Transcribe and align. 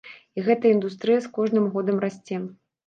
І 0.37 0.45
гэтая 0.47 0.71
індустрыя 0.77 1.19
з 1.27 1.31
кожным 1.39 1.71
годам 1.77 2.05
расце. 2.07 2.45